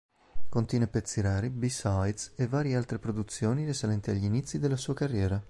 Contiene 0.49 0.87
pezzi 0.87 1.21
rari, 1.21 1.51
b-sides 1.51 2.31
e 2.35 2.47
varie 2.47 2.75
altre 2.75 2.97
produzioni 2.97 3.65
risalenti 3.65 4.09
agli 4.09 4.23
inizi 4.23 4.57
della 4.57 4.75
sua 4.75 4.95
carriera. 4.95 5.39